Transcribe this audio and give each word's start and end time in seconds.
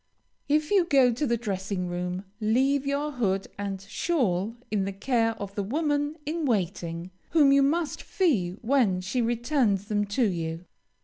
If 0.49 0.71
you 0.71 0.85
go 0.85 1.13
to 1.13 1.27
the 1.27 1.37
dressing 1.37 1.85
room, 1.87 2.25
leave 2.39 2.87
your 2.87 3.11
hood 3.11 3.45
and 3.59 3.79
shawl 3.81 4.55
in 4.71 4.85
the 4.85 4.91
care 4.93 5.35
of 5.39 5.53
the 5.53 5.61
woman 5.61 6.15
in 6.25 6.43
waiting, 6.43 7.11
whom 7.33 7.51
you 7.51 7.61
must 7.61 8.01
fee 8.01 8.57
when 8.63 9.01
she 9.01 9.21
returns 9.21 9.89
them 9.89 10.05
to 10.05 10.23
you. 10.25 10.65